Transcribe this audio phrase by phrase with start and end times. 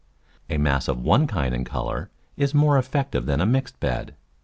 [0.49, 4.15] A mass of one kind and colour is more effective than a mixed bed.